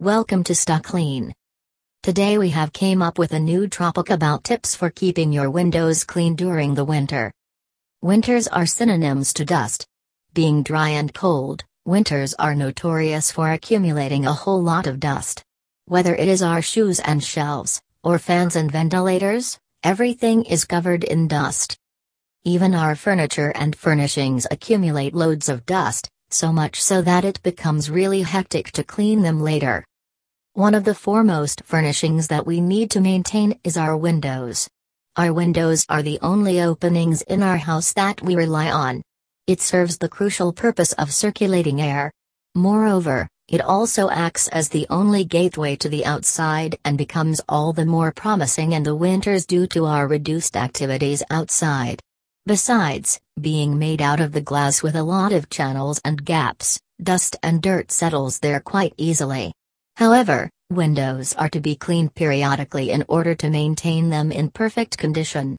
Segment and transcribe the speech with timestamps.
[0.00, 1.34] Welcome to Stuck Clean.
[2.02, 6.04] Today we have came up with a new topic about tips for keeping your windows
[6.04, 7.30] clean during the winter.
[8.00, 9.86] Winters are synonyms to dust.
[10.32, 15.44] Being dry and cold, winters are notorious for accumulating a whole lot of dust.
[15.84, 21.28] Whether it is our shoes and shelves, or fans and ventilators, everything is covered in
[21.28, 21.76] dust.
[22.42, 27.90] Even our furniture and furnishings accumulate loads of dust, so much so that it becomes
[27.90, 29.84] really hectic to clean them later.
[30.60, 34.68] One of the foremost furnishings that we need to maintain is our windows.
[35.16, 39.00] Our windows are the only openings in our house that we rely on.
[39.46, 42.12] It serves the crucial purpose of circulating air.
[42.54, 47.86] Moreover, it also acts as the only gateway to the outside and becomes all the
[47.86, 52.02] more promising in the winters due to our reduced activities outside.
[52.44, 57.34] Besides, being made out of the glass with a lot of channels and gaps, dust
[57.42, 59.54] and dirt settles there quite easily.
[60.00, 65.58] However, windows are to be cleaned periodically in order to maintain them in perfect condition.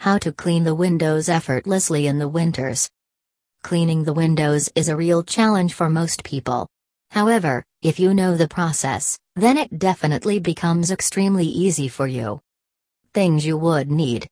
[0.00, 2.90] How to clean the windows effortlessly in the winters.
[3.62, 6.66] Cleaning the windows is a real challenge for most people.
[7.12, 12.40] However, if you know the process, then it definitely becomes extremely easy for you.
[13.14, 14.26] Things you would need.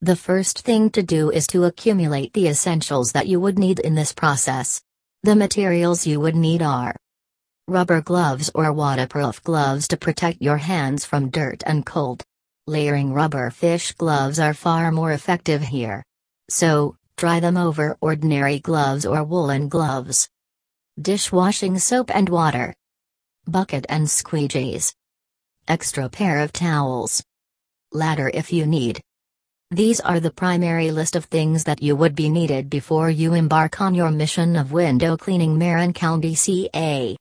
[0.00, 3.94] The first thing to do is to accumulate the essentials that you would need in
[3.94, 4.82] this process.
[5.22, 6.96] The materials you would need are
[7.66, 12.22] Rubber gloves or waterproof gloves to protect your hands from dirt and cold.
[12.66, 16.04] Layering rubber fish gloves are far more effective here.
[16.50, 20.28] So, try them over ordinary gloves or woolen gloves.
[21.00, 22.74] Dishwashing soap and water.
[23.46, 24.94] Bucket and squeegees.
[25.66, 27.24] Extra pair of towels.
[27.92, 29.00] Ladder if you need.
[29.70, 33.80] These are the primary list of things that you would be needed before you embark
[33.80, 37.16] on your mission of window cleaning Marin County CA.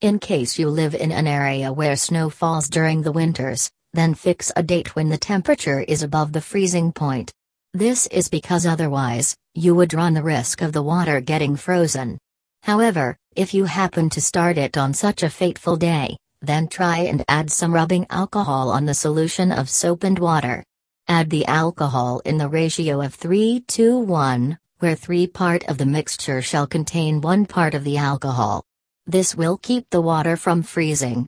[0.00, 4.52] In case you live in an area where snow falls during the winters, then fix
[4.54, 7.32] a date when the temperature is above the freezing point.
[7.74, 12.16] This is because otherwise, you would run the risk of the water getting frozen.
[12.62, 17.24] However, if you happen to start it on such a fateful day, then try and
[17.26, 20.62] add some rubbing alcohol on the solution of soap and water.
[21.08, 25.86] Add the alcohol in the ratio of 3 to 1, where 3 part of the
[25.86, 28.62] mixture shall contain 1 part of the alcohol.
[29.10, 31.26] This will keep the water from freezing.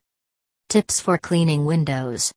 [0.68, 2.30] Tips for cleaning windows.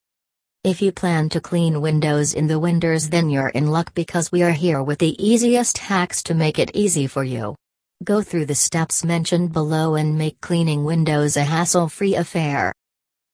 [0.64, 4.42] If you plan to clean windows in the winters, then you're in luck because we
[4.42, 7.58] are here with the easiest hacks to make it easy for you.
[8.06, 12.72] Go through the steps mentioned below and make cleaning windows a hassle free affair.